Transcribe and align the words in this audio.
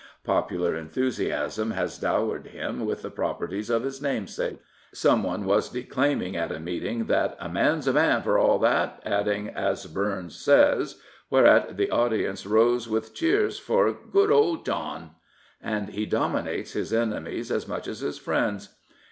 Popular 0.23 0.73
enthusiasn 0.75 1.69
has 1.75 1.99
dowered 1.99 2.47
him 2.47 2.87
with 2.87 3.03
the 3.03 3.11
pro 3.11 3.35
perties 3.35 3.69
of 3.69 3.83
his 3.83 4.01
namesake. 4.01 4.57
Someone 4.91 5.45
was 5.45 5.69
declaiming 5.69 6.35
at 6.35 6.51
a 6.51 6.59
meeting 6.59 7.05
that 7.05 7.37
A 7.39 7.47
man's 7.47 7.87
a 7.87 7.93
man 7.93 8.23
for 8.23 8.35
a' 8.35 8.57
that," 8.61 8.99
adding, 9.05 9.49
as 9.49 9.85
Burns 9.85 10.35
says," 10.35 10.99
whereat 11.29 11.77
the 11.77 11.91
audience 11.91 12.47
rose 12.47 12.89
with 12.89 13.13
cheers 13.13 13.59
for" 13.59 13.95
good 14.11 14.31
old 14.31 14.65
John." 14.65 15.11
And 15.61 15.89
he 15.89 16.07
dominates 16.07 16.71
his 16.73 16.91
enemies 16.91 17.51
as 17.51 17.67
much 17.67 17.87
as 17.87 17.99
his 17.99 18.17
friends. 18.17 18.69